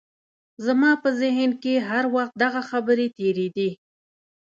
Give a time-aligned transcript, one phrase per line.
[0.65, 3.69] زما په ذهن کې هر وخت دغه خبرې تېرېدې.